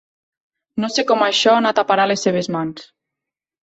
[0.85, 2.93] No sé com això ha anat a parar a les seves mans.